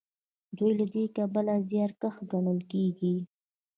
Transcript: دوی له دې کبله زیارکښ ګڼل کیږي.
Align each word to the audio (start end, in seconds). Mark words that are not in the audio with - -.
دوی 0.57 0.71
له 0.79 0.85
دې 0.93 1.03
کبله 1.17 1.53
زیارکښ 1.69 2.15
ګڼل 2.31 2.59
کیږي. 2.71 3.15